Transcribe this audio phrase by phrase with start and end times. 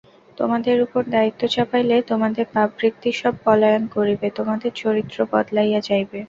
[0.37, 6.19] তোমাদের উপর দায়িত্ব চাপাইলে তোমাদের পাপবৃত্তি সব পলায়ন করিবে, তোমাদের চরিত্র বদলাইয়া যাইবে।